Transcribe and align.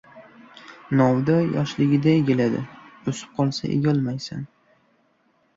•Novda 1.01 1.35
yoshligida 1.57 2.13
egiladi, 2.21 2.63
o‘sib 3.13 3.37
qolsa 3.39 3.71
egolmaysan. 3.79 4.45